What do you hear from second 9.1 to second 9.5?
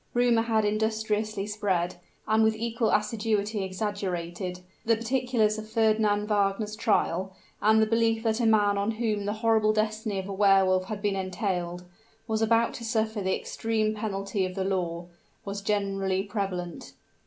the